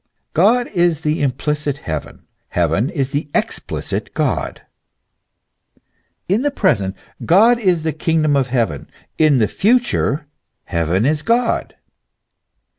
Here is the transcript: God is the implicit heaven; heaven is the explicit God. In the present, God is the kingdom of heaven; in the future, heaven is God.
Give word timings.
God 0.33 0.65
is 0.69 1.01
the 1.01 1.21
implicit 1.21 1.77
heaven; 1.77 2.25
heaven 2.49 2.89
is 2.89 3.11
the 3.11 3.29
explicit 3.35 4.15
God. 4.15 4.63
In 6.27 6.41
the 6.41 6.49
present, 6.49 6.95
God 7.23 7.59
is 7.59 7.83
the 7.83 7.93
kingdom 7.93 8.35
of 8.35 8.47
heaven; 8.47 8.89
in 9.19 9.37
the 9.37 9.47
future, 9.47 10.25
heaven 10.65 11.05
is 11.05 11.21
God. 11.21 11.75